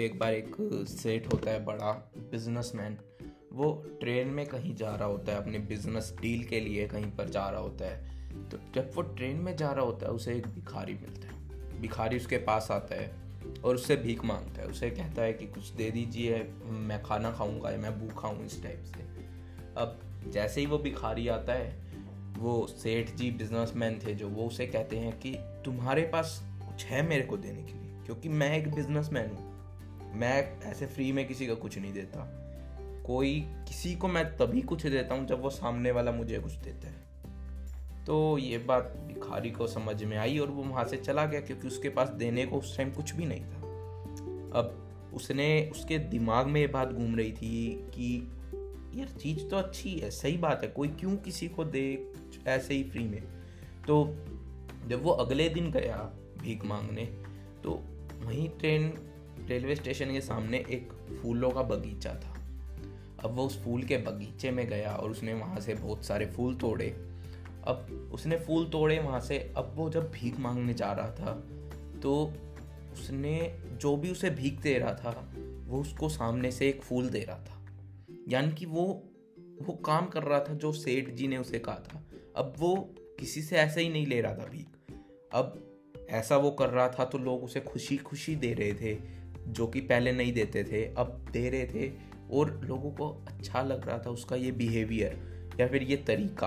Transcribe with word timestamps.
एक 0.00 0.18
बार 0.18 0.34
एक 0.34 0.56
सेठ 0.88 1.32
होता 1.32 1.50
है 1.50 1.64
बड़ा 1.64 2.12
बिजनेसमैन 2.16 2.98
वो 3.52 3.86
ट्रेन 4.00 4.28
में 4.28 4.46
कहीं 4.46 4.74
जा 4.74 4.94
रहा 4.94 5.08
होता 5.08 5.32
है, 5.32 5.38
अपने 5.38 5.58
बिज़नेस 5.58 6.14
डील 6.20 6.44
के 6.44 6.60
लिए 6.60 6.88
कहीं 6.88 7.10
पर 7.10 7.28
जा 7.28 7.48
रहा 7.48 7.60
होता 7.60 7.84
है। 7.84 8.28
तो 8.48 8.58
जब 8.74 8.90
वो 8.94 9.02
ट्रेन 9.02 9.36
में 9.36 9.56
जा 9.56 9.72
रहा 9.72 9.84
होता 9.84 10.06
है, 10.06 10.12
उसे 10.12 10.34
एक 10.34 10.46
भिखारी 10.46 10.94
मिलता 10.94 11.28
है। 11.28 11.40
भिखारी 11.80 12.16
उसके 12.16 12.36
पास 12.36 12.68
आता 12.70 12.94
है 12.94 13.12
और 13.64 13.74
उससे 13.74 13.96
भीख 13.96 14.24
माँगता 14.24 14.62
है। 14.62 14.68
उसे 14.68 14.90
कहता 14.90 15.22
है 15.22 15.32
कि 15.32 15.46
कुछ 15.46 15.68
दे 15.68 15.90
दीजिए, 15.90 16.52
मैं 16.64 17.02
खाना 17.02 17.32
खाऊँगा 17.32 17.70
या 17.70 17.78
मैं 17.78 18.00
भूखा 18.00 18.28
हूँ 18.28 18.46
इस 18.46 18.62
टाइप 18.62 18.82
से। 18.84 19.00
अब 19.76 20.00
जैसे 20.28 20.60
ही 20.60 20.66
वो 20.66 20.78
भिखारी 20.78 21.28
आता 21.28 21.52
है, 21.52 21.82
वो 22.38 22.66
सेठ 22.66 23.10
जी 23.10 23.30
बिजनेसमैन 23.30 23.98
थे 24.06 24.14
जो, 24.14 24.28
वो 24.28 24.46
उसे 24.46 24.66
कहते 24.66 24.96
हैं 24.96 25.20
कि 25.20 25.34
तुम्हारे 25.64 26.02
पास 26.02 26.42
कुछ 26.44 26.84
है 26.84 27.02
मेरे 27.02 27.22
को 27.22 27.36
देने 27.36 27.62
के 27.62 27.72
लिए? 27.72 28.04
क्योंकि 28.06 28.28
मैं 28.28 28.58
एक 28.58 28.74
बिजनेसमैन 28.74 29.30
हूँ। 29.30 29.49
मैं 30.12 30.62
ऐसे 30.62 30.86
फ्री 30.86 31.12
में 31.12 31.28
किसी 31.28 31.46
का 31.46 31.54
कुछ 31.54 31.78
नहीं 31.78 31.92
देता। 31.92 32.36
कोई, 33.06 33.40
किसी 33.40 33.94
को 33.96 34.08
मैं 34.08 34.36
तभी 34.36 34.60
कुछ 34.60 34.86
देता 34.86 35.14
हूँ 35.14 35.26
जब 35.26 35.42
वो 35.42 35.50
सामने 35.50 35.90
वाला 35.90 36.12
मुझे 36.12 36.38
कुछ 36.38 36.52
देता 36.52 36.88
है। 36.88 37.10
तो 38.04 38.38
ये 38.38 38.58
बात 38.58 38.82
भिखारी 38.82 39.50
को 39.50 39.66
समझ 39.66 40.04
में 40.04 40.16
आई 40.16 40.38
और 40.38 40.48
वो 40.48 40.62
वहाँ 40.62 40.84
से 40.84 40.96
चला 40.96 41.26
गया 41.26 41.40
क्योंकि 41.40 41.66
उसके 41.66 41.88
पास 41.88 42.08
देने 42.08 42.46
को 42.46 42.56
उस 42.56 42.76
टाइम 42.76 42.90
कुछ 42.90 43.14
भी 43.14 43.24
नहीं 43.24 43.40
था। 43.40 43.56
अब 44.58 44.86
उसने, 45.14 45.70
उसके 45.72 45.98
दिमाग 45.98 46.46
में 46.46 46.60
ये 46.60 46.66
बात 46.66 46.88
घूम 46.92 47.16
रही 47.16 47.32
थी 47.32 47.84
कि 47.94 48.32
यार 48.94 49.08
चीज़ 49.08 49.48
तो 49.48 49.56
अच्छी 49.56 49.98
है, 49.98 50.10
सही 50.10 50.36
बात 50.36 50.62
है, 50.62 50.68
कोई 50.68 50.88
क्यों 50.88 51.16
किसी 51.16 51.48
को 51.48 51.64
दे 51.64 52.12
ऐसे 52.46 52.74
ही 52.74 52.84
फ्री 52.84 53.04
में? 53.04 53.22
तो 53.86 54.16
जब 54.86 55.02
वो 55.02 55.10
अगले 55.10 55.48
दिन 55.48 55.70
गया 55.70 55.96
भीख 56.42 56.64
मांगने 56.64 57.04
तो 57.64 57.84
वहीं 58.24 58.48
ट्रेन 58.48 59.09
रेलवे 59.50 59.74
स्टेशन 59.76 60.12
के 60.12 60.20
सामने 60.20 60.58
एक 60.70 60.92
फूलों 61.22 61.50
का 61.50 61.62
बगीचा 61.62 62.14
था। 62.14 62.36
अब 63.24 63.34
वो 63.36 63.46
उस 63.46 63.62
फूल 63.64 63.82
के 63.82 63.96
बगीचे 63.98 64.50
में 64.50 64.66
गया 64.68 64.94
और 64.94 65.10
उसने 65.10 65.34
वहाँ 65.34 65.60
से 65.60 65.74
बहुत 65.74 66.04
सारे 66.04 66.26
फूल 66.26 66.54
तोड़े। 66.54 66.88
अब 67.64 68.10
उसने 68.14 68.36
फूल 68.36 68.68
तोड़े 68.68 68.98
वहाँ 68.98 69.20
से, 69.20 69.38
अब 69.56 69.72
वो 69.76 69.88
जब 69.90 70.10
भीख 70.10 70.38
मांगने 70.38 70.74
जा 70.74 70.92
रहा 70.92 71.10
था 71.10 71.32
तो 72.02 72.14
उसने 72.92 73.34
जो 73.80 73.96
भी 73.96 74.10
उसे 74.10 74.30
भीख 74.30 74.60
दे 74.60 74.78
रहा 74.78 74.94
था, 74.94 75.10
वो 75.66 75.80
उसको 75.80 76.08
सामने 76.08 76.50
से 76.50 76.68
एक 76.68 76.82
फूल 76.82 77.08
दे 77.08 77.24
रहा 77.24 77.38
था। 77.38 77.58
यानी 78.28 78.52
कि 78.52 78.66
वो 78.66 78.84
वो 79.62 79.74
काम 79.76 80.06
कर 80.06 80.22
रहा 80.22 80.38
था 80.40 80.54
जो 80.54 80.72
सेठ 80.72 81.08
जी 81.10 81.28
ने 81.28 81.36
उसे 81.36 81.58
कहा 81.58 81.78
था। 81.84 82.02
अब 82.36 82.54
वो 82.58 82.74
किसी 83.20 83.42
से 83.42 83.56
ऐसे 83.56 83.82
ही 83.82 83.88
नहीं 83.88 84.06
ले 84.06 84.20
रहा 84.20 84.34
था 84.34 84.46
भीख। 84.46 84.94
अब 85.32 85.66
ऐसा 86.10 86.36
वो 86.36 86.50
कर 86.50 86.68
रहा 86.68 86.88
था 86.88 87.04
तो 87.04 87.18
लोग 87.18 87.44
उसे 87.44 87.60
खुशी 87.60 87.96
खुशी 87.96 88.36
दे 88.36 88.52
रहे 88.54 88.72
थे। 88.74 88.94
जो 89.50 89.66
कि 89.66 89.80
पहले 89.80 90.12
नहीं 90.12 90.32
देते 90.32 90.64
थे, 90.64 90.84
अब 90.94 91.26
दे 91.32 91.48
रहे 91.50 91.66
थे 91.66 91.90
और 92.32 92.60
लोगों 92.64 92.90
को 92.90 93.08
अच्छा 93.28 93.62
लग 93.62 93.86
रहा 93.88 93.98
था 93.98 94.10
उसका 94.10 94.36
ये 94.36 94.52
बिहेवियर 94.52 95.56
या 95.60 95.66
फिर 95.68 95.82
ये 95.82 95.96
तरीका। 96.06 96.46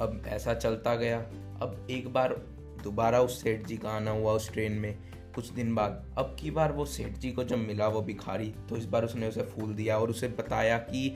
अब 0.00 0.22
ऐसा 0.26 0.54
चलता 0.54 0.94
गया। 0.94 1.18
अब 1.62 1.86
एक 1.90 2.08
बार 2.12 2.34
दोबारा 2.82 3.20
उस 3.20 3.42
सेठ 3.42 3.66
जी 3.66 3.76
का 3.76 3.90
आना 3.90 4.10
हुआ 4.10 4.32
उस 4.32 4.52
ट्रेन 4.52 4.72
में, 4.72 4.98
कुछ 5.34 5.50
दिन 5.50 5.74
बाद। 5.74 6.14
अब 6.18 6.36
की 6.40 6.50
बार 6.50 6.72
वो 6.72 6.84
सेठ 6.86 7.16
जी 7.18 7.30
को 7.32 7.44
जब 7.44 7.58
मिला 7.58 7.88
वो 7.88 8.02
भिखारी 8.02 8.52
तो 8.68 8.76
इस 8.76 8.84
बार 8.84 9.04
उसने 9.04 9.28
उसे 9.28 9.42
फूल 9.44 9.74
दिया 9.74 9.98
और 9.98 10.10
उसे 10.10 10.28
बताया 10.28 10.78
कि 10.80 11.08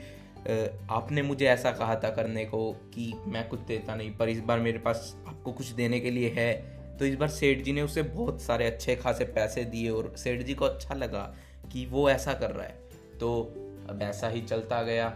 आपने 0.91 1.21
मुझे 1.21 1.45
ऐसा 1.45 1.71
कहा 1.71 1.95
था 1.95 2.09
करने 2.09 2.45
को 2.45 2.71
कि 2.93 3.13
मैं 3.27 3.47
कुछ 3.49 3.59
देता 3.59 3.95
नहीं, 3.95 4.11
पर 4.17 4.29
इस 4.29 4.39
बार 4.39 4.59
मेरे 4.59 4.79
पास 4.79 5.15
आपको 5.27 5.51
कुछ 5.51 5.67
देने 5.71 5.99
के 5.99 6.11
लिए 6.11 6.33
है 6.37 6.51
तो 6.99 7.05
इस 7.05 7.15
बार 7.15 7.29
सेठ 7.29 7.61
जी 7.61 7.73
ने 7.73 7.81
उसे 7.81 8.03
बहुत 8.03 8.41
सारे 8.41 8.65
अच्छे 8.65 8.95
खासे 8.95 9.25
पैसे 9.25 9.65
दिए 9.65 9.89
और 9.89 10.13
सेठ 10.17 10.41
जी 10.41 10.53
को 10.53 10.65
अच्छा 10.65 10.93
लगा 10.93 11.35
कि 11.71 11.85
वो 11.85 12.09
ऐसा 12.09 12.33
कर 12.33 12.51
रहा 12.51 12.65
है। 12.65 12.81
तो 13.19 13.41
अब 13.89 13.99
ऐसा 14.01 14.27
ही 14.27 14.41
चलता 14.41 14.81
गया। 14.81 15.07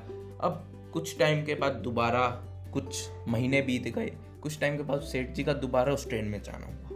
अब 0.41 0.72
कुछ 0.94 1.19
टाइम 1.19 1.45
के 1.45 1.55
बाद 1.55 1.73
दोबारा 1.73 2.27
कुछ 2.73 3.09
महीने 3.27 3.61
बीत 3.61 3.88
गए। 3.88 4.16
कुछ 4.41 4.59
टाइम 4.59 4.77
के 4.77 4.83
बाद 4.83 5.01
सेठ 5.01 5.29
जी 5.29 5.44
का 5.44 5.53
दोबारा 5.53 5.94
उस 5.94 6.09
ट्रेन 6.09 6.25
में 6.25 6.44
जाना 6.44 6.66
हुआ। 6.66 6.89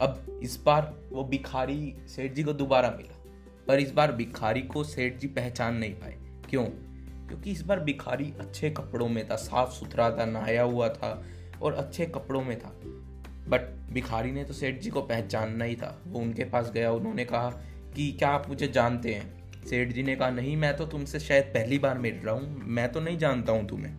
अब 0.00 0.40
इस 0.42 0.62
बार 0.62 0.98
वो 1.10 1.24
भिखारी 1.24 1.94
सेठ 2.06 2.32
जी 2.32 2.42
को 2.42 2.52
दोबारा 2.52 2.90
मिला। 2.90 3.16
पर 3.68 3.78
इस 3.78 3.92
बार 3.92 4.12
भिखारी 4.12 4.62
को 4.62 4.84
सेठ 4.84 5.16
जी 5.16 5.26
पहचान 5.26 5.76
नहीं 5.76 5.92
पाए। 5.92 6.18
क्यों? 6.50 6.64
क्योंकि 7.28 7.50
इस 7.50 7.62
बार 7.62 7.80
भिखारी 7.80 8.34
अच्छे 8.40 8.70
कपड़ों 8.70 9.08
में 9.08 9.28
था 9.28 9.36
साफ़ 9.36 9.70
सुथरा 9.70 10.10
था, 10.10 10.24
नहाया 10.24 10.62
हुआ 10.62 10.88
था 10.88 11.22
और 11.62 11.74
अच्छे 11.74 12.06
कपड़ों 12.06 12.42
में 12.42 12.58
था। 12.58 12.76
बट 13.48 13.60
भिखारी 13.92 14.32
ने 14.32 14.44
तो 14.44 14.54
सेठ 14.54 14.80
जी 14.80 14.90
को 14.90 15.02
पहचानना 15.02 15.64
ही 15.64 15.76
था। 15.76 16.02
वो 16.06 16.20
उनके 16.20 16.44
पास 16.44 16.70
गया, 16.70 16.92
उन्होंने 16.92 17.24
कहा 17.24 17.50
कि 17.96 18.12
क्या 18.12 18.28
आप 18.28 18.48
मुझे 18.48 18.68
जानते 18.68 19.14
हैं? 19.14 19.36
सेठ 19.66 19.88
जी 19.88 20.02
ने 20.02 20.16
कहा, 20.16 20.30
नहीं, 20.30 20.56
मैं 20.56 20.76
तो 20.76 20.86
तुमसे 20.86 21.20
शायद 21.20 21.44
पहली 21.44 21.78
बार 21.78 21.98
मिल 21.98 22.14
रहा 22.14 22.34
हूँ। 22.34 22.60
मैं 22.64 22.92
तो 22.92 23.00
नहीं 23.00 23.18
जानता 23.18 23.52
हूँ 23.52 23.68
तुम्हें। 23.68 23.96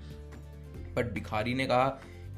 बट 0.94 1.06
भिखारी 1.13 1.53
ने 1.53 1.66
कहा 1.66 1.90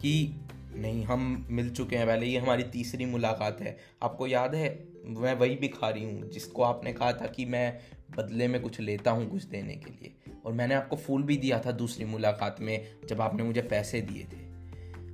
कि, 0.02 0.42
नहीं, 0.75 1.03
हम 1.03 1.48
मिल 1.50 1.69
चुके 1.69 1.96
हैं 1.96 2.08
पहले, 2.08 2.25
ये 2.25 2.40
हमारी 2.40 2.64
तीसरी 2.64 3.06
मुलाकात 3.06 3.62
है। 3.62 3.78
आपको 4.03 4.28
याद 4.28 4.56
है, 4.56 4.88
मैं 5.06 5.36
वही 5.36 5.56
भिखारी 5.56 6.03
हूँ, 6.03 6.30
जिसको 6.30 6.64
आपने 6.64 6.94
कहा 6.94 7.14
था 7.14 7.28
कि 7.28 7.46
मैं 7.46 7.80
बदले 8.18 8.48
में 8.48 8.62
कुछ 8.62 8.80
लेता 8.80 9.12
हूँ 9.12 9.30
कुछ 9.30 9.44
देने 9.44 9.75
के 9.75 9.92
लिए। 9.92 10.14
और 10.46 10.53
मैंने 10.53 10.75
आपको 10.75 10.96
फूल 10.96 11.24
भी 11.24 11.38
दिया 11.38 11.59
था 11.59 11.72
दूसरी 11.72 12.06
मुलाकात 12.06 12.58
में, 12.62 12.88
जब 13.09 13.22
आपने 13.22 13.44
मुझे 13.44 13.62
पैसे 13.62 14.02
दिए 14.02 14.24
थे। 14.24 14.38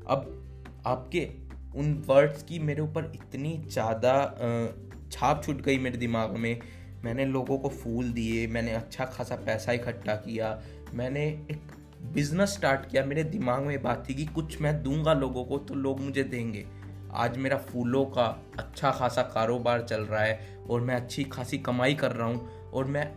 अब 0.08 0.42
आपके 0.86 1.45
उन 1.76 1.94
वर्ड्स 2.08 2.44
की 2.44 2.60
मेरे 2.60 2.82
ऊपर 2.82 3.12
इतनी 3.16 3.58
ज़्यादा 3.68 4.14
छाप 5.12 5.44
छूट 5.46 5.62
गई 5.62 5.78
मेरे 5.78 5.98
दिमाग 5.98 6.36
में। 6.38 6.60
मैंने 7.04 7.26
लोगों 7.26 7.58
को 7.58 7.70
फूल 7.70 8.12
दिए, 8.12 8.46
मैंने 8.48 8.72
अच्छा 8.74 9.06
खासा 9.06 9.36
पैसा 9.36 9.72
इकट्ठा 9.72 10.16
किया, 10.16 10.60
मैंने 10.94 11.26
एक 11.52 11.62
बिज़नेस 12.14 12.50
स्टार्ट 12.50 12.90
किया। 12.92 13.04
मेरे 13.06 13.24
दिमाग 13.26 13.64
में 13.64 13.82
बात 13.84 14.06
थी 14.10 14.14
कि 14.14 14.26
कुछ 14.26 14.60
मैं 14.62 14.82
दूँगा 14.84 15.14
लोगों 15.14 15.44
को 15.46 15.58
तो 15.60 15.74
लोग 15.76 16.00
मुझे 16.02 16.24
देंगे। 16.24 16.66
आज 17.16 17.38
मेरा 17.38 17.58
फूलों 17.60 18.06
का 18.08 18.26
अच्छा 18.60 18.92
खासा 18.92 19.22
कारोबार 19.36 19.82
चल 19.82 20.02
रहा 20.02 20.24
है 20.24 20.58
और 20.70 20.82
मैं 20.82 20.96
अच्छी 20.96 21.24
खासी 21.26 21.58
कमाई 21.60 21.94
कर 21.96 22.12
रहा 22.12 22.28
हूँ 22.28 22.72
और 22.72 22.86
मैं 22.86 23.08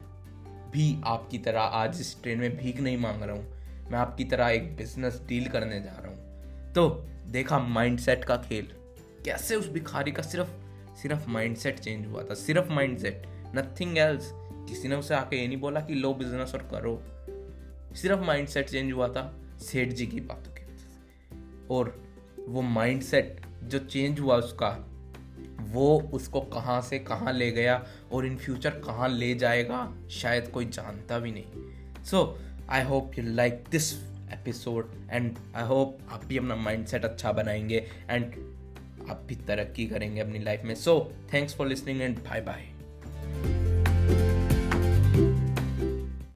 भी 0.72 0.94
आपकी 1.06 1.38
तरह 1.38 1.60
आज 1.60 2.00
इस 2.00 2.16
ट्रेन 2.22 2.38
में 2.38 2.56
भीख 2.56 2.80
नहीं 2.80 2.96
मांग 2.96 3.22
रहा 3.22 3.36
हूँ। 3.36 3.90
मैं 3.90 3.98
आपकी 3.98 4.24
तरह 4.24 4.48
एक 4.48 4.76
बिज़नेस 4.76 5.20
डील 5.28 5.48
करने 5.48 5.80
जा 5.80 5.98
रहा 5.98 6.10
हूँ। 6.10 6.27
तो 6.78 6.88
देखा 7.26 7.58
माइंडसेट 7.58 8.24
का 8.24 8.36
खेल। 8.36 8.68
कैसे 9.24 9.56
उस 9.56 9.68
भिखारी 9.68 10.12
का 10.12 10.22
सिर्फ़ 10.22 10.48
सिर्फ़ 10.96 11.28
माइंडसेट 11.28 11.78
चेंज 11.78 12.06
हुआ 12.06 12.22
था, 12.22 12.34
सिर्फ़ 12.34 12.72
माइंडसेट 12.72 13.22
नथिंग 13.56 13.98
एल्स 13.98 14.30
किसी 14.68 14.88
ने 14.88 14.96
उसे 14.96 15.14
आके 15.14 15.36
ये 15.36 15.48
नहीं 15.48 15.60
बोला 15.60 15.80
कि 15.80 15.94
लो 15.94 16.14
बिज़नेस 16.14 16.54
और 16.54 16.62
करो। 16.62 17.02
सिर्फ़ 17.94 18.20
माइंडसेट 18.20 18.68
चेंज 18.68 18.92
हुआ 18.92 19.08
था, 19.08 19.40
सेठ 19.60 19.88
जी 19.88 20.06
की 20.06 20.20
बातों 20.20 20.52
की 20.52 20.64
वजह 20.64 20.76
से। 20.76 21.66
और 21.70 22.04
वो 22.48 22.62
माइंडसेट 22.62 23.40
जो 23.64 23.78
चेंज 23.78 24.20
हुआ 24.20 24.36
उसका, 24.36 24.86
वो 25.60 26.10
उसको 26.12 26.40
कहाँ 26.40 26.80
से 26.82 26.98
कहाँ 26.98 27.32
ले 27.32 27.50
गया 27.50 27.86
और 28.12 28.26
इन 28.26 28.36
फ्यूचर 28.36 28.70
कहाँ 28.70 29.08
ले 29.08 29.34
जाएगा, 29.34 29.94
शायद 30.10 30.48
कोई 30.48 30.64
जानता 30.64 31.18
भी 31.18 31.32
नहीं। 31.32 32.04
So 32.04 32.38
I 32.70 32.84
hope 32.84 33.18
you 33.18 33.24
like 33.24 33.64
this 33.70 34.17
episode 34.32 34.90
and 35.10 35.36
I 35.56 35.64
hope 35.64 35.98
आप 36.10 36.24
भी 36.24 36.38
अपना 36.38 36.56
माइंडसेट 36.56 37.04
अच्छा 37.04 37.32
बनाएँगे 37.32 37.86
एंड 38.10 38.24
आप 39.10 39.24
भी 39.28 39.34
तरक्की 39.34 39.86
करेंगे 39.86 40.20
अपनी 40.20 40.38
लाइफ 40.38 40.62
में. 40.64 40.74
So 40.74 41.12
thanks 41.32 41.54
for 41.54 41.66
listening 41.66 42.00
and 42.02 42.18
bye 42.18 42.40
bye 42.40 42.68